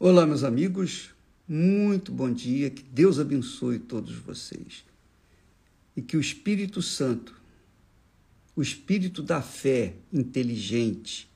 Olá, 0.00 0.24
meus 0.24 0.44
amigos, 0.44 1.10
muito 1.48 2.12
bom 2.12 2.32
dia, 2.32 2.70
que 2.70 2.84
Deus 2.84 3.18
abençoe 3.18 3.80
todos 3.80 4.14
vocês. 4.14 4.84
E 5.96 6.00
que 6.00 6.16
o 6.16 6.20
Espírito 6.20 6.80
Santo, 6.80 7.34
o 8.54 8.62
Espírito 8.62 9.24
da 9.24 9.42
fé 9.42 9.96
inteligente, 10.12 11.28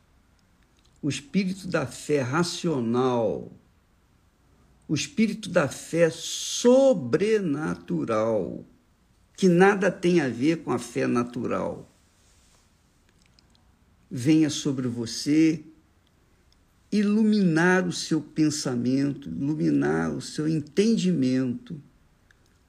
o 1.03 1.09
Espírito 1.09 1.67
da 1.67 1.89
fé 1.89 2.21
racional, 2.21 3.51
o 4.87 4.95
Espírito 4.95 5.49
da 5.49 5.67
fé 5.67 6.09
sobrenatural, 6.09 8.65
que 9.37 9.49
nada 9.49 9.91
tem 9.91 10.21
a 10.21 10.29
ver 10.29 10.59
com 10.59 10.71
a 10.71 10.79
fé 10.79 11.09
natural, 11.09 11.93
venha 14.09 14.49
sobre 14.49 14.87
você 14.87 15.65
iluminar 16.93 17.89
o 17.89 17.93
seu 17.93 18.21
pensamento, 18.21 19.31
iluminar 19.31 20.13
o 20.15 20.21
seu 20.21 20.47
entendimento, 20.47 21.83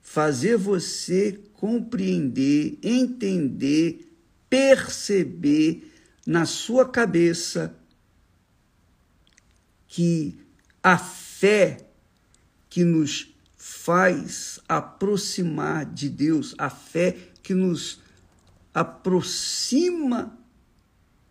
fazer 0.02 0.58
você 0.58 1.38
compreender, 1.54 2.80
entender, 2.82 4.10
perceber 4.50 5.92
na 6.26 6.46
sua 6.46 6.88
cabeça 6.88 7.76
que 9.88 10.40
a 10.82 10.98
fé 10.98 11.90
que 12.70 12.84
nos 12.84 13.36
faz 13.58 14.60
aproximar 14.68 15.86
de 15.86 16.10
Deus, 16.10 16.56
a 16.58 16.70
fé 16.70 17.18
que 17.44 17.54
nos 17.54 18.02
aproxima 18.74 20.38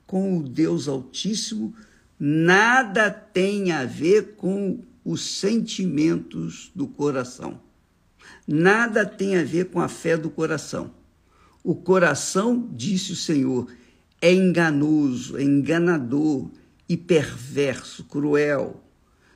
com 0.06 0.38
o 0.38 0.48
Deus 0.48 0.88
Altíssimo, 0.88 1.74
nada 2.24 3.10
tem 3.10 3.72
a 3.72 3.84
ver 3.84 4.36
com 4.36 4.78
os 5.04 5.22
sentimentos 5.40 6.70
do 6.72 6.86
coração. 6.86 7.60
Nada 8.46 9.04
tem 9.04 9.36
a 9.36 9.42
ver 9.42 9.70
com 9.70 9.80
a 9.80 9.88
fé 9.88 10.16
do 10.16 10.30
coração. 10.30 10.94
O 11.64 11.74
coração, 11.74 12.68
disse 12.72 13.10
o 13.10 13.16
Senhor, 13.16 13.66
é 14.20 14.32
enganoso, 14.32 15.36
é 15.36 15.42
enganador 15.42 16.48
e 16.88 16.96
perverso, 16.96 18.04
cruel. 18.04 18.80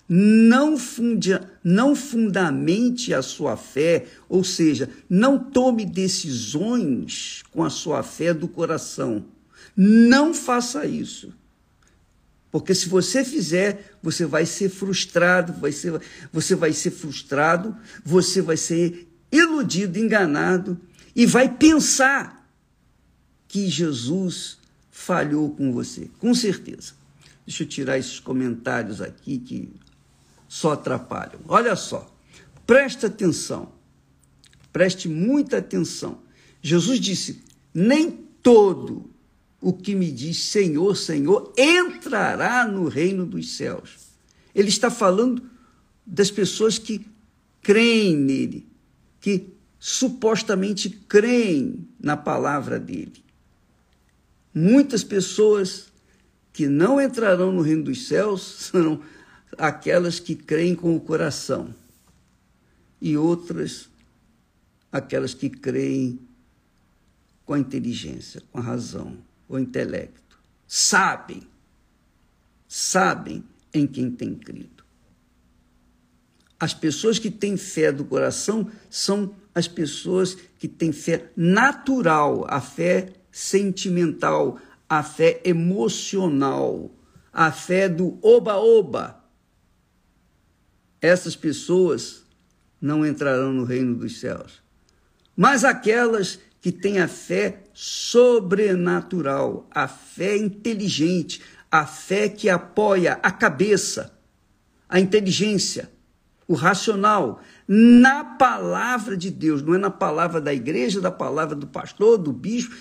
Não, 0.09 0.79
fundia, 0.79 1.51
não 1.65 1.97
fundamente 1.97 3.13
a 3.13 3.21
sua 3.21 3.57
fé, 3.57 4.07
ou 4.29 4.45
seja, 4.45 4.89
não 5.11 5.41
tome 5.41 5.85
decisões 5.85 7.43
com 7.51 7.65
a 7.65 7.71
sua 7.71 8.05
fé 8.05 8.33
do 8.33 8.47
coração. 8.47 9.25
Não 9.77 10.33
faça 10.33 10.87
isso. 10.87 11.35
Porque 12.59 12.75
se 12.75 12.89
você 12.89 13.23
fizer, 13.23 13.99
você 14.03 14.25
vai 14.25 14.47
ser 14.47 14.71
frustrado, 14.71 15.53
vai 15.53 15.71
ser, 15.71 16.01
você 16.33 16.55
vai 16.55 16.73
ser 16.73 16.91
frustrado, 16.91 17.77
você 18.03 18.41
vai 18.41 18.57
ser 18.57 19.07
iludido, 19.31 19.99
enganado 19.99 20.81
e 21.15 21.27
vai 21.27 21.55
pensar 21.55 22.51
que 23.47 23.69
Jesus 23.69 24.57
falhou 24.91 25.51
com 25.51 25.71
você, 25.71 26.09
com 26.19 26.33
certeza. 26.33 26.95
Deixa 27.47 27.63
eu 27.63 27.69
tirar 27.69 27.99
esses 27.99 28.19
comentários 28.19 29.03
aqui 29.03 29.37
que 29.37 29.71
só 30.49 30.73
atrapalham. 30.73 31.41
Olha 31.49 31.77
só, 31.77 32.11
presta 32.67 33.09
atenção, 33.09 33.71
preste 34.73 35.11
muita 35.11 35.59
atenção. 35.59 36.23
Jesus 36.63 36.99
disse: 36.99 37.45
nem 37.75 38.11
todo 38.43 39.11
o 39.61 39.73
que 39.73 39.95
me 39.95 40.11
diz 40.11 40.45
Senhor, 40.45 40.97
Senhor, 40.97 41.53
entrará 41.57 42.67
no 42.67 42.89
reino 42.89 43.25
dos 43.25 43.57
céus. 43.57 44.07
Ele 44.55 44.69
está 44.69 44.91
falando 44.91 45.43
das 46.05 46.31
pessoas 46.31 46.79
que 46.79 47.07
creem 47.63 48.17
nele, 48.17 48.67
que 49.21 49.49
supostamente 49.79 50.89
creem 50.89 51.89
na 51.99 52.17
palavra 52.17 52.79
dele. 52.79 53.25
Muitas 54.55 55.03
pessoas 55.03 55.93
que 56.53 56.67
não 56.69 57.01
entrarão 57.01 57.53
no 57.53 57.61
reino 57.61 57.85
dos 57.85 58.07
céus 58.07 58.71
serão 58.73 59.01
aquelas 59.59 60.21
que 60.21 60.35
creem 60.35 60.75
com 60.75 60.95
o 60.95 61.01
coração, 61.01 61.75
e 63.01 63.17
outras 63.17 63.89
aquelas 64.91 65.35
que 65.35 65.51
creem 65.51 66.19
com 67.45 67.53
a 67.53 67.59
inteligência, 67.59 68.43
com 68.51 68.59
a 68.59 68.63
razão 68.63 69.19
o 69.49 69.59
intelecto. 69.59 70.39
Sabem, 70.67 71.43
sabem 72.67 73.45
em 73.73 73.87
quem 73.87 74.11
tem 74.11 74.35
crido. 74.35 74.85
As 76.59 76.73
pessoas 76.73 77.19
que 77.19 77.31
têm 77.31 77.57
fé 77.57 77.93
do 77.93 78.05
coração 78.05 78.71
são 78.89 79.35
as 79.55 79.69
pessoas 79.69 80.35
que 80.59 80.67
têm 80.67 80.93
fé 80.93 81.31
natural, 81.37 82.47
a 82.49 82.61
fé 82.61 83.13
sentimental, 83.31 84.59
a 84.89 85.03
fé 85.03 85.41
emocional, 85.45 86.91
a 87.33 87.53
fé 87.53 87.89
do 87.89 88.19
oba-oba. 88.23 89.23
Essas 91.01 91.37
pessoas 91.37 92.25
não 92.81 93.05
entrarão 93.05 93.53
no 93.53 93.65
reino 93.65 93.95
dos 93.95 94.21
céus. 94.21 94.63
Mas 95.37 95.65
aquelas 95.65 96.39
que 96.67 96.73
têm 96.73 96.99
a 96.99 97.07
fé 97.07 97.63
sobrenatural, 97.73 99.69
a 99.71 99.87
fé 99.87 100.37
inteligente, 100.37 101.41
a 101.71 101.87
fé 101.87 102.29
que 102.29 102.51
apoia 102.51 103.21
a 103.23 103.31
cabeça, 103.31 104.19
a 104.89 104.99
inteligência, 104.99 105.89
o 106.49 106.55
racional, 106.55 107.41
na 107.69 108.25
palavra 108.25 109.17
de 109.17 109.31
Deus, 109.31 109.63
não 109.63 109.77
é 109.77 109.79
na 109.79 109.93
palavra 109.93 110.41
da 110.41 110.53
igreja, 110.53 111.01
da 111.01 111.13
palavra 111.13 111.55
do 111.55 111.69
pastor, 111.69 112.19
do 112.19 112.33
bispo, 112.33 112.75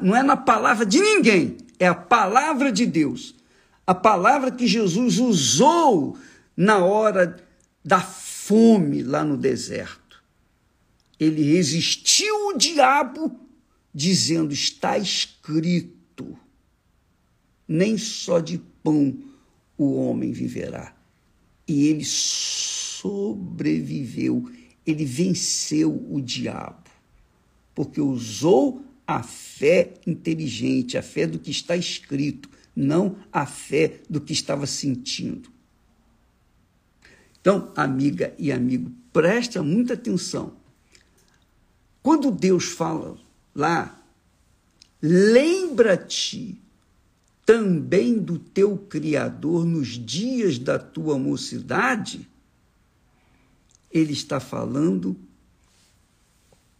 não 0.00 0.14
é 0.14 0.22
na 0.22 0.36
palavra 0.36 0.86
de 0.86 1.00
ninguém, 1.00 1.56
é 1.80 1.88
a 1.88 1.94
palavra 1.96 2.70
de 2.70 2.86
Deus. 2.86 3.34
A 3.84 3.96
palavra 3.96 4.52
que 4.52 4.68
Jesus 4.68 5.18
usou 5.18 6.16
na 6.56 6.78
hora 6.78 7.36
da 7.84 7.98
fome 7.98 9.02
lá 9.02 9.24
no 9.24 9.36
deserto. 9.36 10.03
Ele 11.18 11.42
resistiu 11.42 12.48
o 12.48 12.58
diabo, 12.58 13.34
dizendo: 13.94 14.52
Está 14.52 14.98
escrito, 14.98 16.38
nem 17.66 17.96
só 17.96 18.40
de 18.40 18.58
pão 18.82 19.16
o 19.76 19.94
homem 19.94 20.32
viverá. 20.32 20.94
E 21.66 21.86
ele 21.88 22.04
sobreviveu, 23.04 24.50
ele 24.86 25.04
venceu 25.04 26.06
o 26.10 26.20
diabo, 26.20 26.90
porque 27.74 28.00
usou 28.00 28.84
a 29.06 29.22
fé 29.22 29.94
inteligente, 30.06 30.96
a 30.96 31.02
fé 31.02 31.26
do 31.26 31.38
que 31.38 31.50
está 31.50 31.76
escrito, 31.76 32.48
não 32.74 33.16
a 33.32 33.44
fé 33.46 34.00
do 34.08 34.20
que 34.20 34.32
estava 34.32 34.66
sentindo. 34.66 35.52
Então, 37.40 37.72
amiga 37.76 38.34
e 38.38 38.50
amigo, 38.50 38.90
presta 39.12 39.62
muita 39.62 39.92
atenção. 39.94 40.63
Quando 42.04 42.30
Deus 42.30 42.66
fala 42.66 43.16
lá, 43.54 43.98
lembra-te 45.00 46.60
também 47.46 48.18
do 48.18 48.38
teu 48.38 48.76
Criador 48.76 49.64
nos 49.64 49.88
dias 49.88 50.58
da 50.58 50.78
tua 50.78 51.18
mocidade, 51.18 52.28
ele 53.90 54.12
está 54.12 54.38
falando 54.38 55.16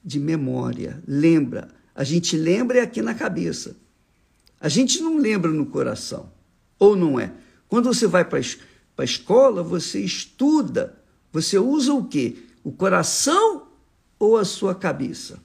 de 0.04 0.20
memória. 0.20 1.02
Lembra. 1.08 1.70
A 1.94 2.04
gente 2.04 2.36
lembra 2.36 2.80
é 2.80 2.82
aqui 2.82 3.00
na 3.00 3.14
cabeça. 3.14 3.78
A 4.60 4.68
gente 4.68 5.00
não 5.00 5.16
lembra 5.16 5.50
no 5.50 5.64
coração. 5.64 6.30
Ou 6.78 6.94
não 6.94 7.18
é? 7.18 7.32
Quando 7.66 7.86
você 7.86 8.06
vai 8.06 8.26
para 8.26 8.40
a 8.98 9.04
escola, 9.04 9.62
você 9.62 10.00
estuda. 10.00 11.02
Você 11.32 11.58
usa 11.58 11.94
o 11.94 12.04
quê? 12.04 12.36
O 12.62 12.70
coração 12.70 13.68
ou 14.18 14.36
a 14.36 14.44
sua 14.44 14.74
cabeça? 14.74 15.42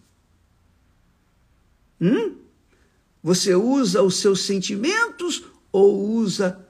Hum? 2.00 2.38
Você 3.22 3.54
usa 3.54 4.02
os 4.02 4.16
seus 4.16 4.44
sentimentos 4.44 5.44
ou 5.72 6.12
usa 6.12 6.66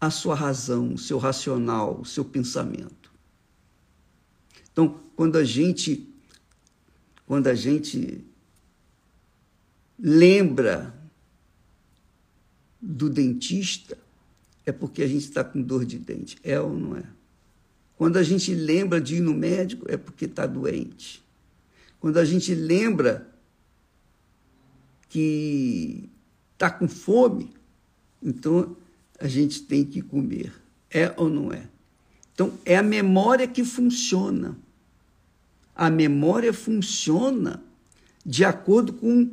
a 0.00 0.10
sua 0.10 0.34
razão, 0.34 0.94
o 0.94 0.98
seu 0.98 1.18
racional, 1.18 2.00
o 2.00 2.04
seu 2.04 2.24
pensamento? 2.24 3.12
Então, 4.72 5.00
quando 5.14 5.36
a 5.36 5.44
gente 5.44 6.08
quando 7.28 7.48
a 7.48 7.54
gente 7.54 8.24
lembra 9.98 10.94
do 12.80 13.10
dentista, 13.10 13.98
é 14.64 14.72
porque 14.72 15.02
a 15.02 15.06
gente 15.06 15.24
está 15.24 15.44
com 15.44 15.60
dor 15.60 15.84
de 15.84 15.98
dente. 15.98 16.38
É 16.42 16.58
ou 16.58 16.72
não 16.72 16.96
é? 16.96 17.04
Quando 17.98 18.16
a 18.16 18.22
gente 18.22 18.54
lembra 18.54 19.00
de 19.00 19.16
ir 19.16 19.20
no 19.20 19.34
médico, 19.34 19.84
é 19.88 19.96
porque 19.96 20.26
está 20.26 20.46
doente. 20.46 21.20
Quando 21.98 22.18
a 22.18 22.24
gente 22.24 22.54
lembra 22.54 23.28
que 25.08 26.08
está 26.52 26.70
com 26.70 26.86
fome, 26.86 27.52
então 28.22 28.76
a 29.18 29.26
gente 29.26 29.62
tem 29.62 29.84
que 29.84 30.00
comer. 30.00 30.52
É 30.88 31.12
ou 31.16 31.28
não 31.28 31.52
é? 31.52 31.68
Então, 32.32 32.56
é 32.64 32.76
a 32.76 32.84
memória 32.84 33.48
que 33.48 33.64
funciona. 33.64 34.56
A 35.74 35.90
memória 35.90 36.52
funciona 36.52 37.60
de 38.24 38.44
acordo 38.44 38.92
com 38.92 39.28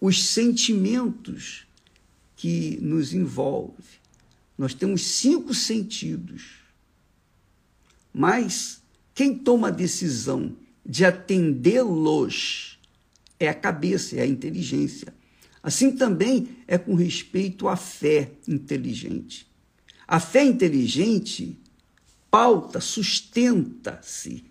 os 0.00 0.24
sentimentos 0.24 1.66
que 2.34 2.78
nos 2.80 3.12
envolvem. 3.12 3.76
Nós 4.56 4.72
temos 4.72 5.06
cinco 5.06 5.52
sentidos. 5.52 6.59
Mas 8.12 8.82
quem 9.14 9.36
toma 9.36 9.68
a 9.68 9.72
decisão 9.72 10.56
de 10.84 11.04
atendê-los 11.04 12.78
é 13.38 13.48
a 13.48 13.54
cabeça, 13.54 14.16
é 14.16 14.22
a 14.22 14.26
inteligência. 14.26 15.14
Assim 15.62 15.92
também 15.92 16.56
é 16.66 16.78
com 16.78 16.94
respeito 16.94 17.68
à 17.68 17.76
fé 17.76 18.32
inteligente. 18.48 19.46
A 20.06 20.18
fé 20.18 20.42
inteligente 20.44 21.58
pauta, 22.30 22.80
sustenta-se 22.80 24.44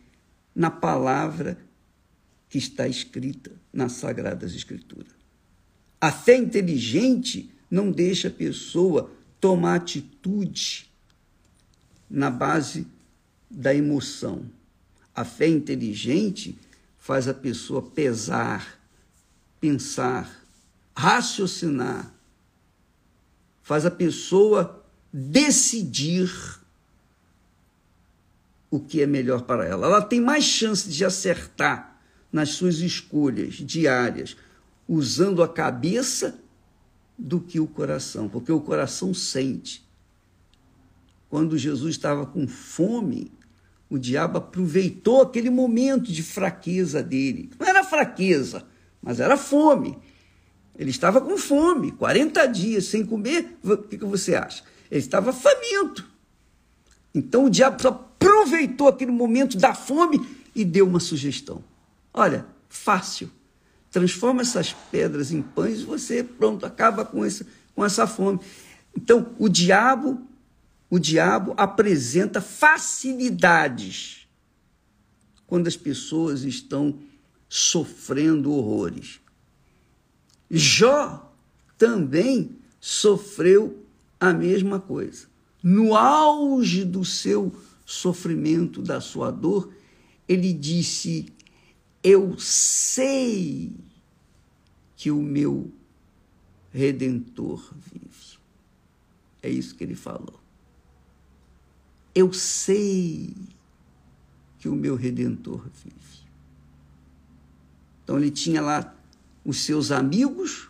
na 0.54 0.70
palavra 0.70 1.58
que 2.50 2.58
está 2.58 2.88
escrita 2.88 3.52
nas 3.72 3.94
Sagradas 3.94 4.54
Escrituras. 4.54 5.14
A 6.02 6.12
fé 6.12 6.36
inteligente 6.36 7.52
não 7.70 7.92
deixa 7.92 8.28
a 8.28 8.32
pessoa 8.32 9.12
tomar 9.40 9.76
atitude 9.76 10.90
na 12.10 12.30
base 12.30 12.88
da 13.50 13.74
emoção. 13.74 14.46
A 15.16 15.26
fé 15.26 15.48
inteligente 15.48 16.58
faz 16.98 17.28
a 17.28 17.34
pessoa 17.34 17.82
pesar, 17.82 18.80
pensar, 19.60 20.44
raciocinar, 20.96 22.14
faz 23.64 23.86
a 23.86 23.92
pessoa 23.92 24.84
decidir 25.12 26.30
o 28.70 28.80
que 28.80 29.02
é 29.02 29.08
melhor 29.08 29.44
para 29.44 29.66
ela. 29.66 29.88
Ela 29.88 30.02
tem 30.02 30.22
mais 30.22 30.44
chance 30.44 30.90
de 30.90 31.04
acertar 31.04 32.00
nas 32.32 32.50
suas 32.50 32.80
escolhas 32.80 33.56
diárias 33.56 34.38
usando 34.88 35.42
a 35.42 35.48
cabeça 35.48 36.40
do 37.18 37.40
que 37.40 37.60
o 37.60 37.68
coração, 37.68 38.30
porque 38.30 38.52
o 38.52 38.62
coração 38.62 39.14
sente. 39.14 39.88
Quando 41.30 41.58
Jesus 41.58 41.96
estava 41.96 42.26
com 42.26 42.48
fome, 42.48 43.32
o 43.90 43.98
diabo 43.98 44.38
aproveitou 44.38 45.22
aquele 45.22 45.50
momento 45.50 46.12
de 46.12 46.22
fraqueza 46.22 47.02
dele. 47.02 47.50
Não 47.60 47.68
era 47.68 47.84
fraqueza, 47.84 48.64
mas 49.02 49.20
era 49.20 49.36
fome. 49.36 49.98
Ele 50.78 50.92
estava 50.92 51.20
com 51.20 51.38
fome, 51.38 51.92
40 51.92 52.46
dias 52.48 52.86
sem 52.86 53.06
comer. 53.06 53.58
O 53.64 53.78
que, 53.78 53.98
você 53.98 54.36
acha? 54.36 54.64
Ele 54.92 55.00
estava 55.00 55.34
faminto. 55.34 56.08
Então 57.14 57.46
o 57.46 57.50
diabo 57.50 57.86
aproveitou 57.88 58.88
aquele 58.88 59.12
momento 59.12 59.58
da 59.58 59.74
fome 59.74 60.26
e 60.56 60.64
deu 60.64 60.88
uma 60.88 61.00
sugestão. 61.00 61.64
Olha, 62.14 62.46
fácil. 62.70 63.32
Transforma 63.90 64.42
essas 64.42 64.72
pedras 64.92 65.32
em 65.32 65.42
pães 65.42 65.80
e 65.80 65.84
você, 65.84 66.24
pronto, 66.24 66.66
acaba 66.66 67.04
com, 67.04 67.26
esse, 67.26 67.46
com 67.76 67.84
essa 67.84 68.06
fome. 68.06 68.40
Então, 68.96 69.34
o 69.40 69.50
diabo, 69.50 70.22
o 70.90 70.98
diabo 70.98 71.54
apresenta 71.56 72.42
facilidades 72.42 74.28
quando 75.46 75.68
as 75.68 75.78
pessoas 75.78 76.44
estão 76.44 77.00
sofrendo 77.48 78.52
horrores. 78.52 79.20
Jó 80.50 81.32
também 81.78 82.58
sofreu 82.80 83.86
a 84.20 84.34
mesma 84.34 84.80
coisa. 84.80 85.28
No 85.62 85.96
auge 85.96 86.86
do 86.86 87.04
seu 87.04 87.54
sofrimento, 87.86 88.82
da 88.82 89.02
sua 89.02 89.32
dor, 89.32 89.74
ele 90.28 90.54
disse: 90.54 91.28
Eu 92.04 92.38
sei 92.40 93.74
que 94.96 95.12
o 95.12 95.22
meu 95.22 95.72
redentor 96.72 97.74
vive. 97.74 98.38
É 99.42 99.50
isso 99.50 99.76
que 99.76 99.84
ele 99.84 99.96
falou. 99.96 100.39
Eu 102.14 102.34
sei 102.34 103.34
que 104.60 104.68
o 104.68 104.76
meu 104.76 104.96
redentor 104.96 105.66
vive. 105.84 105.96
Então 108.04 108.18
ele 108.18 108.32
tinha 108.32 108.62
lá 108.62 108.96
os 109.46 109.62
seus 109.62 109.92
amigos, 109.92 110.70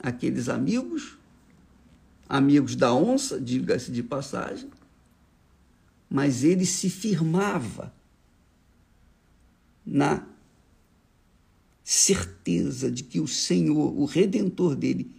aqueles 0.00 0.48
amigos, 0.48 1.18
amigos 2.28 2.76
da 2.76 2.94
onça, 2.94 3.40
diga-se 3.40 3.90
de 3.90 4.02
passagem, 4.02 4.70
mas 6.08 6.44
ele 6.44 6.64
se 6.64 6.88
firmava 6.88 7.92
na 9.84 10.26
certeza 11.82 12.90
de 12.90 13.04
que 13.04 13.20
o 13.20 13.28
Senhor, 13.28 13.96
o 13.96 14.04
redentor 14.04 14.74
dele, 14.74 15.14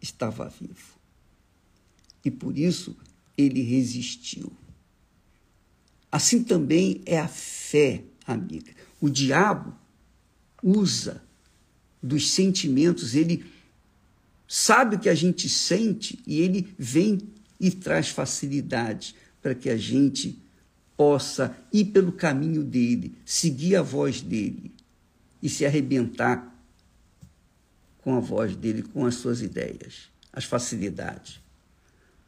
estava 0.00 0.48
vivo. 0.48 0.96
E 2.24 2.30
por 2.30 2.58
isso 2.58 2.96
ele 3.36 3.62
resistiu. 3.62 4.52
Assim 6.10 6.42
também 6.42 7.02
é 7.04 7.18
a 7.18 7.28
fé, 7.28 8.02
amiga. 8.26 8.72
O 9.00 9.10
diabo 9.10 9.74
usa 10.62 11.22
dos 12.02 12.30
sentimentos, 12.30 13.14
ele 13.14 13.44
sabe 14.48 14.96
o 14.96 14.98
que 14.98 15.08
a 15.08 15.14
gente 15.14 15.48
sente 15.48 16.18
e 16.26 16.40
ele 16.40 16.74
vem 16.78 17.18
e 17.58 17.70
traz 17.70 18.08
facilidade 18.08 19.14
para 19.42 19.54
que 19.54 19.68
a 19.68 19.76
gente 19.76 20.38
possa 20.96 21.56
ir 21.72 21.86
pelo 21.86 22.12
caminho 22.12 22.64
dele, 22.64 23.14
seguir 23.24 23.76
a 23.76 23.82
voz 23.82 24.20
dele 24.22 24.72
e 25.42 25.48
se 25.48 25.66
arrebentar 25.66 26.54
com 27.98 28.16
a 28.16 28.20
voz 28.20 28.56
dele, 28.56 28.82
com 28.82 29.04
as 29.04 29.16
suas 29.16 29.42
ideias, 29.42 30.08
as 30.32 30.44
facilidades. 30.44 31.40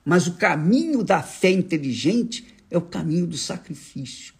Mas 0.09 0.27
o 0.27 0.37
caminho 0.37 1.05
da 1.05 1.23
fé 1.23 1.51
inteligente 1.51 2.47
é 2.71 2.79
o 2.79 2.81
caminho 2.81 3.27
do 3.27 3.37
sacrifício. 3.37 4.33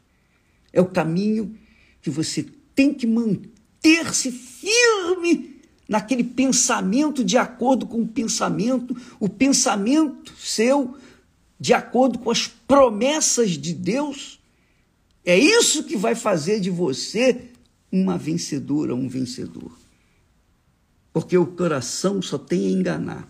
É 0.73 0.81
o 0.81 0.87
caminho 0.87 1.59
que 2.01 2.09
você 2.09 2.47
tem 2.75 2.95
que 2.95 3.07
manter-se 3.07 4.33
firme 4.33 5.61
naquele 5.87 6.25
pensamento 6.25 7.23
de 7.23 7.37
acordo 7.37 7.85
com 7.85 8.01
o 8.01 8.09
pensamento, 8.09 8.97
o 9.21 9.29
pensamento 9.29 10.33
seu 10.39 10.97
de 11.61 11.75
acordo 11.75 12.19
com 12.19 12.31
as 12.31 12.47
promessas 12.47 13.51
de 13.51 13.75
Deus. 13.75 14.41
É 15.23 15.39
isso 15.39 15.85
que 15.85 15.99
vai 15.99 16.15
fazer 16.15 16.61
de 16.61 16.71
você 16.71 17.43
uma 17.93 18.17
vencedora, 18.17 18.95
um 18.95 19.07
vencedor. 19.07 19.71
Porque 21.13 21.37
o 21.37 21.45
coração 21.45 22.23
só 22.23 22.39
tem 22.39 22.69
a 22.69 22.71
enganar. 22.71 23.29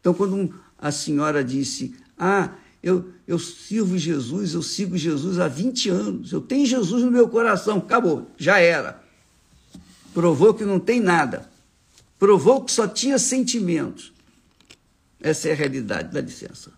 Então, 0.00 0.12
quando 0.12 0.65
a 0.78 0.90
senhora 0.92 1.42
disse: 1.42 1.94
Ah, 2.18 2.54
eu, 2.82 3.10
eu 3.26 3.38
sirvo 3.38 3.98
Jesus, 3.98 4.54
eu 4.54 4.62
sigo 4.62 4.96
Jesus 4.96 5.38
há 5.38 5.48
20 5.48 5.88
anos, 5.88 6.32
eu 6.32 6.40
tenho 6.40 6.66
Jesus 6.66 7.02
no 7.02 7.10
meu 7.10 7.28
coração, 7.28 7.78
acabou, 7.78 8.30
já 8.36 8.58
era. 8.58 9.02
Provou 10.14 10.54
que 10.54 10.64
não 10.64 10.80
tem 10.80 11.00
nada. 11.00 11.50
Provou 12.18 12.64
que 12.64 12.72
só 12.72 12.88
tinha 12.88 13.18
sentimentos. 13.18 14.12
Essa 15.20 15.48
é 15.48 15.52
a 15.52 15.54
realidade, 15.54 16.12
dá 16.12 16.20
licença. 16.20 16.72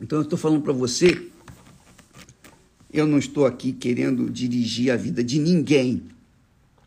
Então 0.00 0.18
eu 0.18 0.22
estou 0.22 0.38
falando 0.38 0.62
para 0.62 0.72
você, 0.72 1.28
eu 2.92 3.06
não 3.06 3.18
estou 3.18 3.44
aqui 3.44 3.72
querendo 3.72 4.30
dirigir 4.30 4.90
a 4.90 4.96
vida 4.96 5.22
de 5.22 5.38
ninguém. 5.38 6.02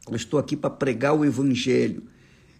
Eu 0.09 0.15
estou 0.15 0.39
aqui 0.39 0.55
para 0.55 0.69
pregar 0.69 1.13
o 1.13 1.23
evangelho. 1.23 2.03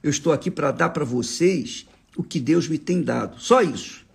Eu 0.03 0.09
estou 0.09 0.31
aqui 0.33 0.51
para 0.51 0.71
dar 0.71 0.89
para 0.89 1.05
vocês 1.05 1.87
o 2.15 2.21
que 2.21 2.39
Deus 2.39 2.67
me 2.67 2.77
tem 2.77 3.01
dado. 3.01 3.39
Só 3.39 3.61
isso. 3.61 4.05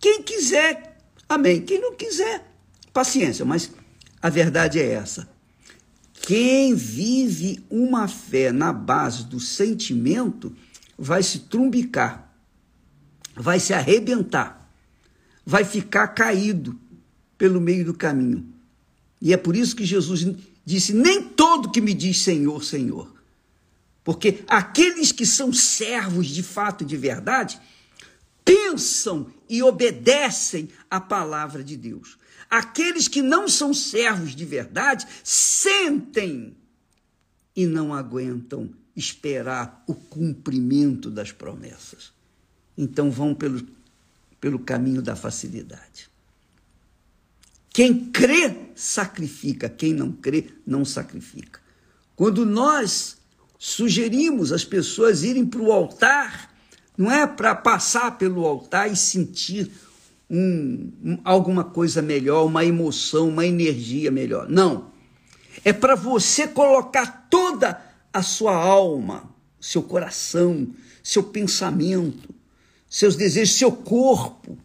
Quem 0.00 0.22
quiser, 0.22 0.98
amém. 1.28 1.62
Quem 1.62 1.80
não 1.80 1.94
quiser, 1.94 2.52
paciência. 2.92 3.44
Mas 3.44 3.70
a 4.20 4.28
verdade 4.28 4.80
é 4.80 4.92
essa. 4.92 5.28
Quem 6.12 6.74
vive 6.74 7.64
uma 7.70 8.08
fé 8.08 8.50
na 8.50 8.72
base 8.72 9.24
do 9.24 9.38
sentimento 9.38 10.52
vai 10.98 11.22
se 11.22 11.40
trumbicar, 11.40 12.34
vai 13.36 13.60
se 13.60 13.72
arrebentar 13.72 14.66
vai 15.46 15.64
ficar 15.64 16.08
caído 16.08 16.76
pelo 17.38 17.60
meio 17.60 17.84
do 17.84 17.94
caminho. 17.94 18.44
E 19.22 19.32
é 19.32 19.36
por 19.36 19.54
isso 19.54 19.76
que 19.76 19.84
Jesus 19.84 20.26
disse: 20.64 20.92
Nem 20.92 21.22
todo 21.22 21.70
que 21.70 21.80
me 21.80 21.94
diz 21.94 22.20
Senhor, 22.20 22.64
Senhor. 22.64 23.14
Porque 24.06 24.44
aqueles 24.46 25.10
que 25.10 25.26
são 25.26 25.52
servos 25.52 26.28
de 26.28 26.40
fato 26.40 26.84
e 26.84 26.86
de 26.86 26.96
verdade 26.96 27.60
pensam 28.44 29.26
e 29.50 29.64
obedecem 29.64 30.68
à 30.88 31.00
palavra 31.00 31.64
de 31.64 31.76
Deus. 31.76 32.16
Aqueles 32.48 33.08
que 33.08 33.20
não 33.20 33.48
são 33.48 33.74
servos 33.74 34.36
de 34.36 34.44
verdade 34.44 35.04
sentem 35.24 36.56
e 37.56 37.66
não 37.66 37.92
aguentam 37.92 38.70
esperar 38.94 39.82
o 39.88 39.94
cumprimento 39.94 41.10
das 41.10 41.32
promessas. 41.32 42.12
Então 42.78 43.10
vão 43.10 43.34
pelo 43.34 43.66
pelo 44.40 44.60
caminho 44.60 45.02
da 45.02 45.16
facilidade. 45.16 46.08
Quem 47.70 48.12
crê, 48.12 48.68
sacrifica. 48.76 49.68
Quem 49.68 49.92
não 49.92 50.12
crê, 50.12 50.50
não 50.64 50.84
sacrifica. 50.84 51.58
Quando 52.14 52.46
nós 52.46 53.16
sugerimos 53.58 54.52
as 54.52 54.64
pessoas 54.64 55.22
irem 55.22 55.46
para 55.46 55.60
o 55.60 55.72
altar, 55.72 56.54
não 56.96 57.10
é 57.10 57.26
para 57.26 57.54
passar 57.54 58.16
pelo 58.18 58.46
altar 58.46 58.90
e 58.90 58.96
sentir 58.96 59.70
um, 60.28 60.92
um, 61.04 61.18
alguma 61.24 61.64
coisa 61.64 62.02
melhor, 62.02 62.44
uma 62.46 62.64
emoção, 62.64 63.28
uma 63.28 63.46
energia 63.46 64.10
melhor. 64.10 64.48
Não. 64.48 64.90
É 65.64 65.72
para 65.72 65.94
você 65.94 66.46
colocar 66.46 67.28
toda 67.30 67.80
a 68.12 68.22
sua 68.22 68.54
alma, 68.54 69.28
seu 69.60 69.82
coração, 69.82 70.68
seu 71.02 71.22
pensamento, 71.22 72.34
seus 72.88 73.16
desejos, 73.16 73.56
seu 73.56 73.72
corpo, 73.72 74.58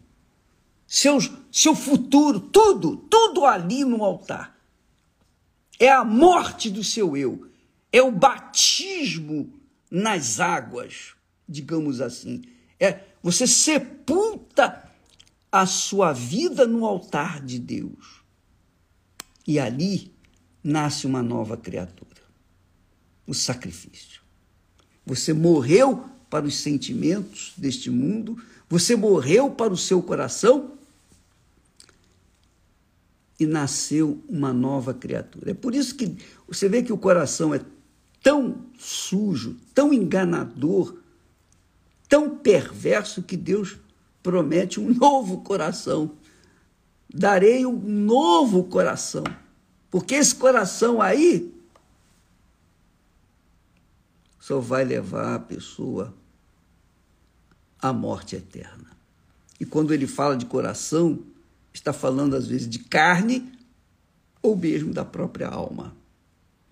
seus, 0.86 1.30
seu 1.50 1.74
futuro, 1.74 2.40
tudo, 2.40 2.96
tudo 2.96 3.44
ali 3.44 3.84
no 3.84 4.02
altar. 4.04 4.56
É 5.78 5.90
a 5.90 6.04
morte 6.04 6.70
do 6.70 6.84
seu 6.84 7.16
eu, 7.16 7.46
é 7.92 8.02
o 8.02 8.10
batismo 8.10 9.52
nas 9.90 10.40
águas, 10.40 11.14
digamos 11.46 12.00
assim. 12.00 12.42
É 12.80 13.00
você 13.22 13.46
sepulta 13.46 14.90
a 15.50 15.66
sua 15.66 16.12
vida 16.12 16.66
no 16.66 16.86
altar 16.86 17.44
de 17.44 17.58
Deus. 17.58 18.22
E 19.46 19.58
ali 19.58 20.12
nasce 20.64 21.06
uma 21.06 21.22
nova 21.22 21.56
criatura. 21.56 22.10
O 23.26 23.34
sacrifício. 23.34 24.22
Você 25.04 25.32
morreu 25.32 26.08
para 26.30 26.46
os 26.46 26.56
sentimentos 26.56 27.52
deste 27.56 27.90
mundo, 27.90 28.42
você 28.68 28.96
morreu 28.96 29.50
para 29.50 29.72
o 29.72 29.76
seu 29.76 30.02
coração 30.02 30.72
e 33.38 33.44
nasceu 33.44 34.22
uma 34.28 34.52
nova 34.52 34.94
criatura. 34.94 35.50
É 35.50 35.54
por 35.54 35.74
isso 35.74 35.94
que 35.94 36.16
você 36.48 36.68
vê 36.68 36.82
que 36.82 36.92
o 36.92 36.98
coração 36.98 37.54
é 37.54 37.60
tão 38.22 38.66
sujo, 38.78 39.56
tão 39.74 39.92
enganador, 39.92 40.96
tão 42.08 42.38
perverso 42.38 43.22
que 43.22 43.36
Deus 43.36 43.76
promete 44.22 44.78
um 44.78 44.92
novo 44.94 45.42
coração. 45.42 46.12
Darei 47.12 47.66
um 47.66 47.78
novo 47.78 48.64
coração. 48.64 49.24
Porque 49.90 50.14
esse 50.14 50.34
coração 50.34 51.02
aí 51.02 51.52
só 54.40 54.58
vai 54.58 54.84
levar 54.84 55.34
a 55.34 55.38
pessoa 55.38 56.14
à 57.78 57.92
morte 57.92 58.34
eterna. 58.36 58.90
E 59.60 59.66
quando 59.66 59.92
ele 59.92 60.06
fala 60.06 60.36
de 60.36 60.46
coração, 60.46 61.22
está 61.74 61.92
falando 61.92 62.34
às 62.34 62.46
vezes 62.46 62.68
de 62.68 62.78
carne 62.78 63.52
ou 64.40 64.56
mesmo 64.56 64.92
da 64.92 65.04
própria 65.04 65.48
alma. 65.48 65.94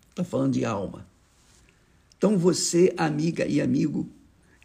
Está 0.09 0.25
falando 0.25 0.55
de 0.55 0.65
alma. 0.65 1.10
Então 2.21 2.37
você, 2.37 2.93
amiga 2.99 3.47
e 3.47 3.63
amigo, 3.63 4.07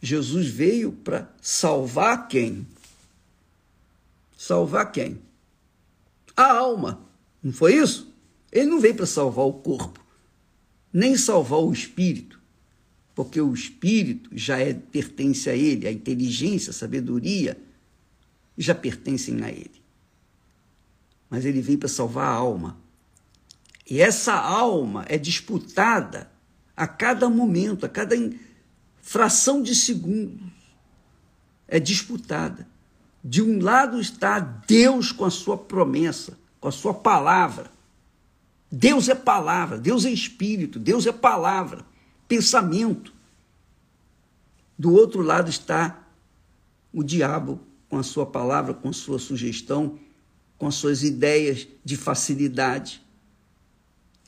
Jesus 0.01 0.47
veio 0.47 0.91
para 0.91 1.33
salvar 1.41 2.27
quem? 2.27 2.67
Salvar 4.38 4.91
quem? 4.91 5.21
A 6.35 6.51
alma. 6.51 7.07
Não 7.41 7.53
foi 7.53 7.77
isso? 7.77 8.13
Ele 8.51 8.65
não 8.65 8.81
veio 8.81 8.95
para 8.95 9.05
salvar 9.05 9.45
o 9.45 9.53
corpo, 9.53 10.05
nem 10.91 11.15
salvar 11.15 11.59
o 11.59 11.71
espírito, 11.71 12.41
porque 13.15 13.39
o 13.39 13.53
espírito 13.53 14.29
já 14.33 14.59
é, 14.59 14.74
pertence 14.74 15.50
a 15.50 15.55
ele, 15.55 15.88
a 15.88 15.91
inteligência, 15.93 16.71
a 16.71 16.74
sabedoria 16.74 17.57
já 18.57 18.75
pertencem 18.75 19.41
a 19.43 19.50
ele. 19.50 19.81
Mas 21.29 21.45
ele 21.45 21.62
veio 21.62 21.77
para 21.77 21.88
salvar 21.88 22.27
a 22.27 22.35
alma. 22.35 22.77
E 23.89 24.01
essa 24.01 24.33
alma 24.33 25.05
é 25.07 25.17
disputada 25.17 26.34
a 26.75 26.88
cada 26.88 27.29
momento, 27.29 27.86
a 27.86 27.89
cada 27.89 28.15
fração 29.01 29.62
de 29.62 29.75
segundo. 29.75 30.44
É 31.67 31.79
disputada. 31.79 32.67
De 33.24 33.41
um 33.41 33.60
lado 33.60 34.00
está 34.00 34.39
Deus 34.39 35.12
com 35.12 35.25
a 35.25 35.32
sua 35.32 35.58
promessa, 35.58 36.38
com 36.60 36.67
a 36.67 36.72
sua 36.72 36.94
palavra. 36.94 37.72
Deus 38.72 39.10
é 39.10 39.15
palavra, 39.15 39.77
Deus 39.77 40.05
é 40.05 40.12
espírito, 40.12 40.77
Deus 40.77 41.08
é 41.08 41.12
palavra, 41.12 41.86
pensamento. 42.27 43.13
Do 44.77 44.94
outro 44.94 45.22
lado 45.22 45.50
está 45.50 46.03
o 46.91 47.03
diabo 47.03 47.60
com 47.89 47.98
a 47.98 48.03
sua 48.03 48.25
palavra, 48.25 48.74
com 48.74 48.89
a 48.89 48.94
sua 48.94 49.17
sugestão, 49.17 49.98
com 50.58 50.67
as 50.67 50.75
suas 50.75 51.03
ideias 51.03 51.67
de 51.84 51.96
facilidade. 51.96 53.01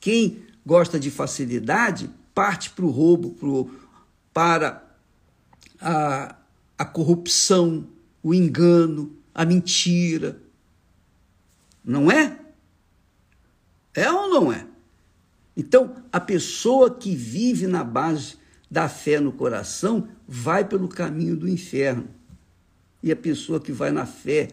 Quem 0.00 0.42
gosta 0.64 0.98
de 0.98 1.10
facilidade 1.10 2.10
parte 2.38 2.70
para 2.70 2.84
o 2.84 2.88
roubo, 2.88 3.30
pro, 3.30 3.68
para 4.32 4.88
a, 5.80 6.36
a 6.78 6.84
corrupção, 6.84 7.88
o 8.22 8.32
engano, 8.32 9.12
a 9.34 9.44
mentira. 9.44 10.40
Não 11.84 12.08
é? 12.08 12.38
É 13.92 14.08
ou 14.08 14.30
não 14.30 14.52
é? 14.52 14.64
Então, 15.56 15.96
a 16.12 16.20
pessoa 16.20 16.94
que 16.94 17.12
vive 17.12 17.66
na 17.66 17.82
base 17.82 18.36
da 18.70 18.88
fé 18.88 19.18
no 19.18 19.32
coração 19.32 20.06
vai 20.24 20.64
pelo 20.64 20.86
caminho 20.86 21.36
do 21.36 21.48
inferno. 21.48 22.08
E 23.02 23.10
a 23.10 23.16
pessoa 23.16 23.58
que 23.58 23.72
vai 23.72 23.90
na 23.90 24.06
fé, 24.06 24.50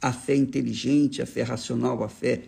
a 0.00 0.12
fé 0.12 0.36
inteligente, 0.36 1.20
a 1.20 1.26
fé 1.26 1.42
racional, 1.42 2.04
a 2.04 2.08
fé 2.08 2.44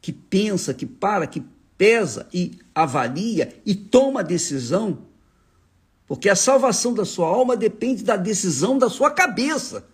que 0.00 0.12
pensa, 0.12 0.72
que 0.72 0.86
para, 0.86 1.26
que 1.26 1.42
pesa 1.80 2.28
e 2.30 2.58
avalia 2.74 3.58
e 3.64 3.74
toma 3.74 4.22
decisão, 4.22 4.98
porque 6.06 6.28
a 6.28 6.36
salvação 6.36 6.92
da 6.92 7.06
sua 7.06 7.26
alma 7.26 7.56
depende 7.56 8.04
da 8.04 8.18
decisão 8.18 8.76
da 8.76 8.90
sua 8.90 9.10
cabeça. 9.10 9.88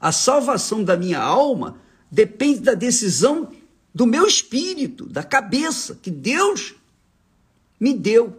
A 0.00 0.10
salvação 0.10 0.82
da 0.82 0.96
minha 0.96 1.20
alma 1.20 1.78
depende 2.10 2.60
da 2.60 2.72
decisão 2.72 3.52
do 3.94 4.06
meu 4.06 4.26
espírito, 4.26 5.04
da 5.04 5.22
cabeça 5.22 5.96
que 5.96 6.10
Deus 6.10 6.74
me 7.78 7.92
deu. 7.92 8.34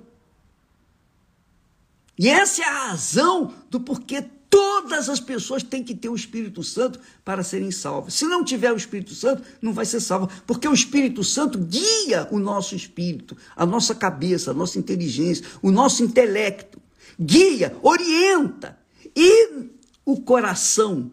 E 2.18 2.28
essa 2.28 2.64
é 2.64 2.66
a 2.66 2.88
razão 2.88 3.54
do 3.70 3.80
porquê 3.80 4.26
Todas 4.50 5.10
as 5.10 5.20
pessoas 5.20 5.64
têm 5.64 5.84
que 5.84 5.94
ter 5.94 6.10
o 6.10 6.16
Espírito 6.16 6.64
Santo 6.64 7.00
para 7.24 7.44
serem 7.44 7.72
salvas. 7.72 8.14
Se 8.14 8.26
não 8.26 8.44
tiver 8.44 8.72
o 8.72 8.78
Espírito 8.78 9.14
Santo, 9.14 9.44
não 9.62 9.74
vai 9.74 9.86
ser 9.86 10.00
salvo, 10.00 10.30
porque 10.46 10.68
o 10.68 10.74
Espírito 10.74 11.24
Santo 11.24 11.58
guia 11.60 12.28
o 12.32 12.40
nosso 12.40 12.76
espírito, 12.76 13.36
a 13.56 13.66
nossa 13.66 13.94
cabeça, 13.94 14.52
a 14.52 14.54
nossa 14.54 14.80
inteligência, 14.80 15.46
o 15.62 15.72
nosso 15.72 16.04
intelecto. 16.04 16.82
Guia, 17.20 17.76
orienta. 17.82 18.78
E 19.16 19.70
o 20.06 20.22
coração, 20.22 21.12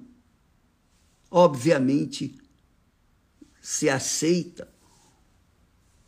obviamente, 1.31 2.39
se 3.61 3.89
aceita 3.89 4.69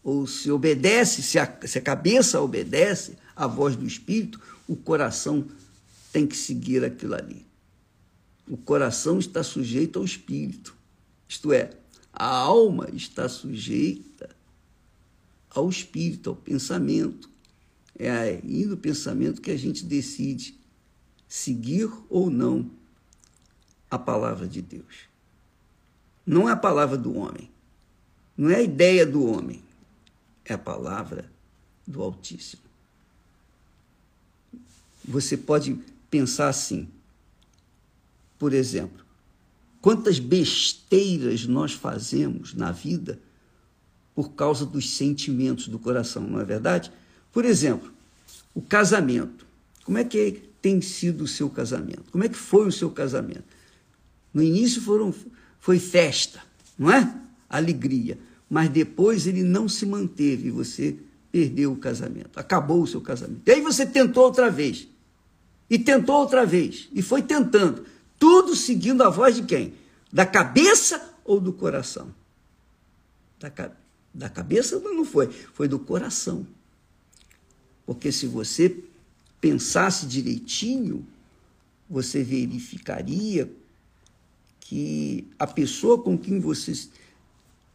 ou 0.05 0.27
se 0.27 0.53
obedece, 0.53 1.23
se 1.23 1.39
a, 1.39 1.59
se 1.65 1.79
a 1.79 1.83
cabeça 1.83 2.41
obedece 2.41 3.19
à 3.35 3.49
voz 3.49 3.75
do 3.75 3.85
Espírito, 3.85 4.41
o 4.69 4.77
coração 4.77 5.45
tem 6.17 6.27
que 6.27 6.35
seguir 6.35 6.83
aquilo 6.83 7.15
ali. 7.15 7.45
O 8.49 8.57
coração 8.57 9.19
está 9.19 9.43
sujeito 9.43 9.99
ao 9.99 10.05
espírito, 10.07 10.75
isto 11.29 11.53
é, 11.53 11.77
a 12.11 12.27
alma 12.27 12.89
está 12.95 13.29
sujeita 13.29 14.31
ao 15.51 15.69
espírito, 15.69 16.31
ao 16.31 16.37
pensamento. 16.37 17.29
É 17.99 18.11
aí 18.11 18.65
no 18.65 18.79
pensamento 18.79 19.43
que 19.43 19.51
a 19.51 19.59
gente 19.59 19.85
decide 19.85 20.59
seguir 21.29 21.91
ou 22.09 22.31
não 22.31 22.71
a 23.91 23.99
palavra 23.99 24.49
de 24.49 24.63
Deus. 24.63 25.11
Não 26.25 26.49
é 26.49 26.53
a 26.53 26.57
palavra 26.57 26.97
do 26.97 27.15
homem, 27.15 27.51
não 28.35 28.49
é 28.49 28.55
a 28.55 28.63
ideia 28.63 29.05
do 29.05 29.23
homem, 29.23 29.63
é 30.47 30.55
a 30.55 30.59
palavra 30.59 31.31
do 31.87 32.03
Altíssimo. 32.03 32.63
Você 35.05 35.37
pode 35.37 35.79
pensar 36.11 36.49
assim. 36.49 36.89
Por 38.39 38.53
exemplo, 38.53 39.05
quantas 39.81 40.19
besteiras 40.19 41.47
nós 41.47 41.73
fazemos 41.73 42.55
na 42.55 42.73
vida 42.73 43.19
por 44.15 44.31
causa 44.33 44.65
dos 44.65 44.91
sentimentos 44.91 45.69
do 45.69 45.79
coração, 45.79 46.23
não 46.27 46.41
é 46.41 46.45
verdade? 46.45 46.91
Por 47.33 47.45
exemplo, 47.45 47.93
o 48.55 48.63
casamento. 48.63 49.47
Como 49.85 49.99
é 49.99 50.05
que 50.05 50.43
tem 50.63 50.81
sido 50.81 51.25
o 51.25 51.29
seu 51.29 51.51
casamento? 51.51 52.05
Como 52.11 52.25
é 52.25 52.29
que 52.29 52.37
foi 52.37 52.67
o 52.67 52.73
seu 52.73 52.91
casamento? 52.91 53.45
No 54.33 54.43
início 54.43 54.81
foram, 54.81 55.15
foi 55.61 55.79
festa, 55.79 56.43
não 56.79 56.91
é? 56.91 57.15
Alegria. 57.49 58.19
Mas 58.49 58.71
depois 58.71 59.27
ele 59.27 59.43
não 59.43 59.69
se 59.69 59.85
manteve 59.85 60.49
e 60.49 60.51
você 60.51 60.97
perdeu 61.31 61.73
o 61.73 61.77
casamento. 61.77 62.39
Acabou 62.39 62.83
o 62.83 62.87
seu 62.87 63.01
casamento. 63.01 63.43
E 63.47 63.51
aí 63.51 63.61
você 63.61 63.85
tentou 63.85 64.25
outra 64.25 64.51
vez. 64.51 64.89
E 65.69 65.79
tentou 65.79 66.17
outra 66.17 66.47
vez, 66.47 66.89
e 66.93 67.03
foi 67.03 67.23
tentando. 67.23 67.85
Tudo 68.19 68.55
seguindo 68.55 69.03
a 69.03 69.11
voz 69.11 69.37
de 69.37 69.43
quem? 69.43 69.75
Da 70.13 70.25
cabeça 70.25 71.15
ou 71.25 71.41
do 71.41 71.53
coração? 71.53 72.15
Da, 73.39 73.53
da 74.15 74.29
cabeça 74.29 74.79
não 74.79 75.05
foi, 75.05 75.29
foi 75.29 75.69
do 75.69 75.79
coração. 75.79 76.47
Porque 77.85 78.11
se 78.11 78.27
você 78.27 78.83
pensasse 79.41 80.07
direitinho, 80.07 81.07
você 81.89 82.23
verificaria 82.23 83.51
que 84.61 85.29
a 85.39 85.47
pessoa 85.47 86.03
com 86.03 86.19
quem 86.19 86.41
você 86.41 86.73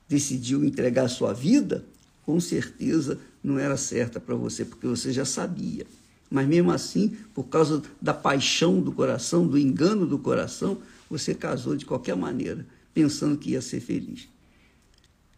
decidiu 0.10 0.66
entregar 0.66 1.08
sua 1.08 1.34
vida, 1.34 1.86
com 2.26 2.40
certeza 2.40 3.20
não 3.42 3.58
era 3.58 3.78
certa 3.78 4.20
para 4.20 4.36
você, 4.36 4.66
porque 4.66 4.86
você 4.86 5.14
já 5.14 5.24
sabia. 5.24 5.86
Mas 6.32 6.48
mesmo 6.48 6.72
assim, 6.72 7.10
por 7.34 7.44
causa 7.44 7.84
da 8.02 8.14
paixão 8.14 8.80
do 8.80 8.94
coração, 8.94 9.46
do 9.46 9.58
engano 9.58 10.08
do 10.08 10.18
coração, 10.18 10.78
você 11.10 11.36
casou 11.36 11.76
de 11.76 11.86
qualquer 11.86 12.16
maneira, 12.16 12.66
pensando 12.94 13.38
que 13.38 13.52
ia 13.52 13.62
ser 13.62 13.82
feliz. 13.82 14.30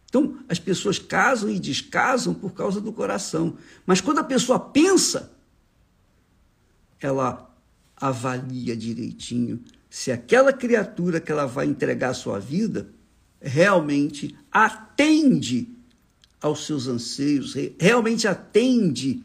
Então, 0.05 0.37
as 0.47 0.59
pessoas 0.59 0.99
casam 0.99 1.49
e 1.49 1.59
descasam 1.59 2.35
por 2.35 2.53
causa 2.53 2.79
do 2.79 2.93
coração. 2.93 3.57
Mas 3.87 3.99
quando 3.99 4.19
a 4.19 4.23
pessoa 4.23 4.59
pensa, 4.59 5.35
ela 7.01 7.51
avalia 7.97 8.77
direitinho 8.77 9.59
se 9.89 10.11
aquela 10.11 10.53
criatura 10.53 11.19
que 11.19 11.31
ela 11.31 11.45
vai 11.45 11.65
entregar 11.65 12.09
a 12.09 12.13
sua 12.15 12.39
vida 12.39 12.87
realmente 13.41 14.35
atende 14.51 15.69
aos 16.41 16.65
seus 16.65 16.87
anseios, 16.87 17.55
realmente 17.79 18.27
atende 18.27 19.23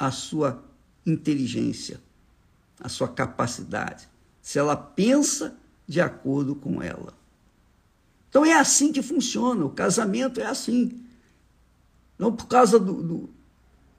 à 0.00 0.10
sua 0.10 0.64
inteligência, 1.06 2.00
à 2.80 2.88
sua 2.88 3.06
capacidade, 3.06 4.08
se 4.40 4.58
ela 4.58 4.74
pensa 4.74 5.54
de 5.86 6.00
acordo 6.00 6.54
com 6.54 6.82
ela. 6.82 7.12
Então 8.30 8.44
é 8.44 8.54
assim 8.54 8.90
que 8.92 9.02
funciona, 9.02 9.62
o 9.62 9.70
casamento 9.70 10.40
é 10.40 10.46
assim. 10.46 10.98
Não 12.18 12.34
por 12.34 12.46
causa 12.46 12.78
do, 12.78 13.02
do, 13.02 13.30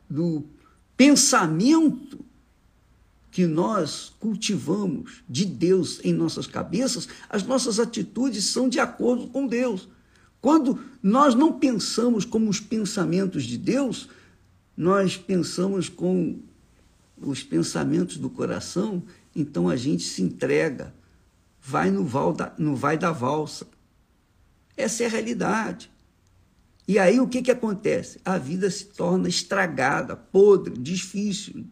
do 0.09 0.43
pensamento 0.97 2.25
que 3.29 3.45
nós 3.45 4.11
cultivamos 4.19 5.23
de 5.29 5.45
Deus 5.45 5.99
em 6.03 6.13
nossas 6.13 6.47
cabeças, 6.47 7.07
as 7.29 7.43
nossas 7.43 7.79
atitudes 7.79 8.45
são 8.45 8.67
de 8.67 8.79
acordo 8.79 9.27
com 9.27 9.45
Deus. 9.45 9.87
Quando 10.41 10.79
nós 11.03 11.35
não 11.35 11.59
pensamos 11.59 12.25
como 12.25 12.49
os 12.49 12.59
pensamentos 12.59 13.43
de 13.43 13.57
Deus, 13.57 14.09
nós 14.75 15.17
pensamos 15.17 15.89
com 15.89 16.39
os 17.17 17.43
pensamentos 17.43 18.17
do 18.17 18.29
coração, 18.29 19.03
então 19.35 19.69
a 19.69 19.75
gente 19.75 20.03
se 20.03 20.21
entrega, 20.21 20.93
vai 21.61 21.91
no, 21.91 22.03
val 22.03 22.33
da, 22.33 22.53
no 22.57 22.75
vai 22.75 22.97
da 22.97 23.11
valsa. 23.11 23.67
Essa 24.75 25.03
é 25.03 25.05
a 25.05 25.09
realidade. 25.09 25.91
E 26.87 26.97
aí 26.97 27.19
o 27.19 27.27
que, 27.27 27.41
que 27.41 27.51
acontece? 27.51 28.19
A 28.25 28.37
vida 28.37 28.69
se 28.69 28.85
torna 28.85 29.29
estragada, 29.29 30.15
podre, 30.15 30.77
difícil. 30.77 31.65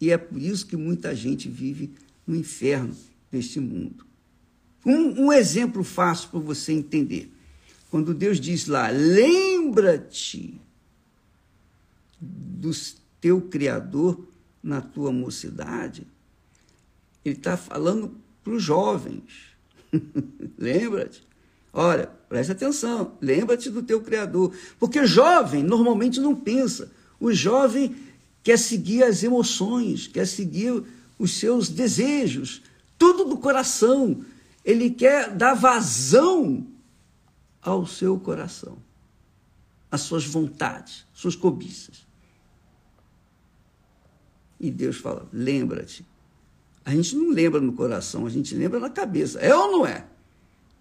E 0.00 0.10
é 0.10 0.18
por 0.18 0.40
isso 0.40 0.66
que 0.66 0.76
muita 0.76 1.14
gente 1.14 1.48
vive 1.48 1.94
no 2.26 2.34
inferno 2.34 2.96
deste 3.30 3.60
mundo. 3.60 4.06
Um, 4.84 5.26
um 5.26 5.32
exemplo 5.32 5.84
fácil 5.84 6.30
para 6.30 6.40
você 6.40 6.72
entender. 6.72 7.32
Quando 7.90 8.12
Deus 8.12 8.40
diz 8.40 8.66
lá, 8.66 8.88
lembra-te 8.88 10.60
do 12.24 12.70
teu 13.20 13.40
Criador 13.42 14.26
na 14.62 14.80
tua 14.80 15.12
mocidade, 15.12 16.06
ele 17.24 17.36
está 17.36 17.56
falando 17.56 18.16
para 18.42 18.54
os 18.54 18.62
jovens. 18.62 19.54
lembra-te. 20.58 21.26
Olha, 21.72 22.06
preste 22.28 22.52
atenção, 22.52 23.16
lembra-te 23.20 23.68
do 23.70 23.82
teu 23.82 24.00
Criador. 24.00 24.54
Porque 24.78 25.06
jovem 25.06 25.62
normalmente 25.62 26.20
não 26.20 26.34
pensa. 26.34 26.90
O 27.18 27.32
jovem 27.32 27.96
quer 28.42 28.58
seguir 28.58 29.02
as 29.02 29.22
emoções, 29.22 30.06
quer 30.06 30.26
seguir 30.26 30.84
os 31.18 31.32
seus 31.32 31.68
desejos, 31.68 32.62
tudo 32.98 33.24
do 33.24 33.38
coração. 33.38 34.24
Ele 34.64 34.90
quer 34.90 35.30
dar 35.34 35.54
vazão 35.54 36.66
ao 37.60 37.86
seu 37.86 38.18
coração, 38.18 38.78
às 39.90 40.02
suas 40.02 40.24
vontades, 40.24 41.04
suas 41.14 41.34
cobiças. 41.34 42.06
E 44.58 44.70
Deus 44.70 44.96
fala: 44.96 45.26
lembra-te. 45.32 46.04
A 46.84 46.90
gente 46.90 47.16
não 47.16 47.30
lembra 47.30 47.60
no 47.60 47.72
coração, 47.72 48.26
a 48.26 48.30
gente 48.30 48.54
lembra 48.54 48.78
na 48.78 48.90
cabeça. 48.90 49.38
É 49.40 49.54
ou 49.54 49.72
não 49.72 49.86
é? 49.86 50.04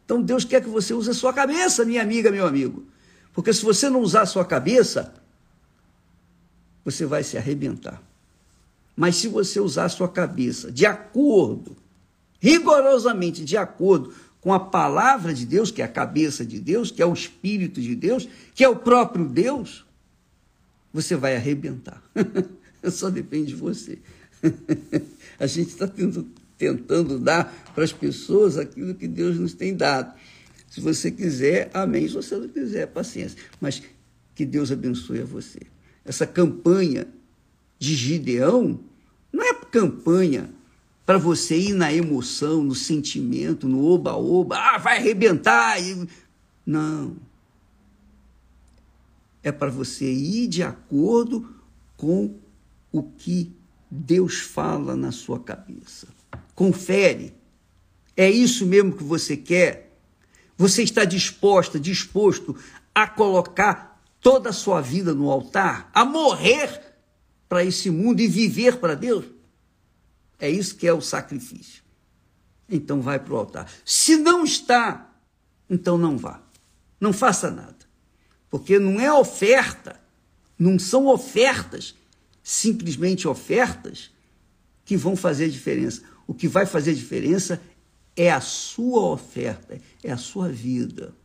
Então 0.05 0.21
Deus 0.21 0.43
quer 0.43 0.62
que 0.62 0.69
você 0.69 0.93
use 0.93 1.09
a 1.09 1.13
sua 1.13 1.31
cabeça, 1.31 1.86
minha 1.86 2.01
amiga, 2.01 2.29
meu 2.29 2.45
amigo. 2.45 2.86
Porque 3.31 3.53
se 3.53 3.63
você 3.63 3.89
não 3.89 4.01
usar 4.01 4.23
a 4.23 4.25
sua 4.25 4.43
cabeça, 4.45 5.13
você 6.83 7.05
vai 7.05 7.23
se 7.23 7.38
arrebentar. 7.38 8.01
Mas 8.95 9.15
se 9.15 9.27
você 9.27 9.59
usar 9.59 9.86
a 9.86 9.89
sua 9.89 10.09
cabeça 10.09 10.71
de 10.71 10.86
acordo, 10.86 11.75
rigorosamente 12.39 13.43
de 13.43 13.57
acordo 13.57 14.13
com 14.39 14.53
a 14.53 14.59
palavra 14.59 15.33
de 15.33 15.45
Deus, 15.45 15.71
que 15.71 15.81
é 15.81 15.86
a 15.86 15.88
cabeça 15.88 16.45
de 16.45 16.59
Deus, 16.59 16.91
que 16.91 17.01
é 17.01 17.05
o 17.05 17.13
Espírito 17.13 17.81
de 17.81 17.95
Deus, 17.95 18.27
que 18.53 18.63
é 18.63 18.67
o 18.67 18.75
próprio 18.75 19.25
Deus, 19.25 19.86
você 20.91 21.15
vai 21.15 21.36
arrebentar. 21.36 22.03
Só 22.91 23.09
depende 23.09 23.47
de 23.47 23.55
você. 23.55 23.99
a 25.39 25.47
gente 25.47 25.69
está 25.69 25.87
tentando 26.57 27.19
dar 27.19 27.71
para 27.73 27.83
as 27.83 27.93
pessoas 27.93 28.57
aquilo 28.57 28.93
que 28.93 29.07
Deus 29.07 29.37
nos 29.37 29.53
tem 29.53 29.75
dado. 29.75 30.13
Se 30.69 30.81
você 30.81 31.11
quiser, 31.11 31.69
amém. 31.73 32.07
Se 32.07 32.13
você 32.13 32.35
não 32.35 32.47
quiser, 32.47 32.87
paciência. 32.87 33.37
Mas 33.61 33.81
que 34.35 34.45
Deus 34.45 34.71
abençoe 34.71 35.21
a 35.21 35.25
você. 35.25 35.59
Essa 36.03 36.25
campanha 36.25 37.07
de 37.79 37.95
Gideão 37.95 38.79
não 39.31 39.43
é 39.43 39.53
campanha 39.53 40.49
para 41.05 41.17
você 41.17 41.57
ir 41.57 41.73
na 41.73 41.91
emoção, 41.91 42.63
no 42.63 42.73
sentimento, 42.73 43.67
no 43.67 43.83
oba-oba, 43.85 44.55
ah, 44.57 44.77
vai 44.77 44.97
arrebentar. 44.97 45.77
Não. 46.65 47.15
É 49.41 49.51
para 49.51 49.69
você 49.69 50.09
ir 50.09 50.47
de 50.47 50.63
acordo 50.63 51.47
com 51.97 52.33
o 52.93 53.01
que 53.03 53.51
Deus 53.91 54.39
fala 54.39 54.95
na 54.95 55.12
sua 55.12 55.39
cabeça. 55.39 56.08
Confere. 56.56 57.36
É 58.15 58.29
isso 58.29 58.65
mesmo 58.65 58.95
que 58.95 59.03
você 59.03 59.36
quer? 59.36 59.97
Você 60.56 60.84
está 60.84 61.03
disposta, 61.03 61.79
disposto 61.79 62.56
a 62.93 63.08
colocar 63.08 63.99
toda 64.21 64.51
a 64.51 64.53
sua 64.53 64.79
vida 64.79 65.13
no 65.13 65.29
altar, 65.29 65.89
a 65.93 66.06
morrer 66.06 66.79
para 67.49 67.65
esse 67.65 67.89
mundo 67.89 68.21
e 68.21 68.27
viver 68.27 68.77
para 68.77 68.93
Deus? 68.93 69.25
É 70.39 70.49
isso 70.49 70.75
que 70.75 70.88
é 70.88 70.93
o 70.93 71.01
sacrifício. 71.01 71.84
Então 72.69 73.01
vai 73.01 73.19
para 73.19 73.34
o 73.34 73.38
altar. 73.38 73.69
Se 73.84 74.15
não 74.15 74.43
está, 74.43 75.12
então 75.69 75.97
não 75.97 76.17
vá. 76.17 76.41
Não 76.99 77.12
faça 77.12 77.49
nada. 77.49 77.75
Porque 78.49 78.77
não 78.77 78.99
é 78.99 79.12
oferta, 79.12 79.99
não 80.58 80.77
são 80.77 81.08
ofertas, 81.08 81.95
simplesmente 82.43 83.27
ofertas, 83.27 84.12
que 84.86 84.97
vão 84.97 85.15
fazer 85.15 85.49
diferença. 85.49 86.03
O 86.27 86.34
que 86.34 86.47
vai 86.47 86.65
fazer 86.65 86.93
diferença 86.93 87.62
é 88.15 88.32
a 88.32 88.41
sua 88.41 89.12
oferta, 89.12 89.79
é 90.03 90.12
a 90.12 90.17
sua 90.17 90.49
vida 90.49 91.15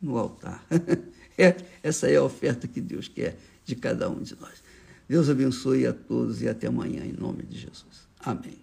no 0.00 0.18
altar. 0.18 0.64
É, 1.38 1.56
essa 1.82 2.08
é 2.08 2.16
a 2.16 2.22
oferta 2.22 2.68
que 2.68 2.78
Deus 2.78 3.08
quer 3.08 3.38
de 3.64 3.74
cada 3.74 4.08
um 4.10 4.20
de 4.22 4.38
nós. 4.38 4.62
Deus 5.08 5.30
abençoe 5.30 5.86
a 5.86 5.92
todos 5.94 6.42
e 6.42 6.48
até 6.48 6.66
amanhã, 6.66 7.06
em 7.06 7.12
nome 7.12 7.42
de 7.44 7.58
Jesus. 7.58 8.06
Amém. 8.20 8.58